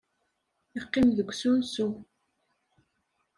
[0.75, 1.87] Yeqqim deg usensu.